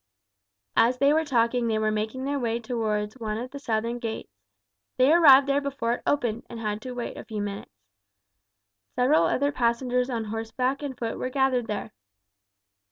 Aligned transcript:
As 0.75 0.97
they 0.97 1.13
were 1.13 1.23
talking 1.23 1.67
they 1.67 1.77
were 1.77 1.91
making 1.91 2.23
their 2.25 2.39
way 2.39 2.59
towards 2.59 3.19
one 3.19 3.37
of 3.37 3.51
the 3.51 3.59
southern 3.59 3.99
gates. 3.99 4.33
They 4.97 5.13
arrived 5.13 5.45
there 5.45 5.61
before 5.61 5.93
it 5.93 6.01
opened, 6.07 6.41
and 6.49 6.59
had 6.59 6.81
to 6.81 6.93
wait 6.93 7.17
a 7.17 7.23
few 7.23 7.39
minutes. 7.39 7.71
Several 8.95 9.25
other 9.25 9.51
passengers 9.51 10.09
on 10.09 10.23
horseback 10.23 10.81
and 10.81 10.97
foot 10.97 11.19
were 11.19 11.29
gathered 11.29 11.67
there. 11.67 11.93